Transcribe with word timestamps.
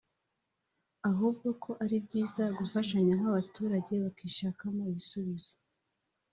ahubwo 1.09 1.47
ko 1.63 1.71
ari 1.83 1.97
byiza 2.05 2.43
gufashanya 2.57 3.13
nk’abaturage 3.19 3.93
bakishakamo 4.03 4.81
ibisubizo 4.91 5.53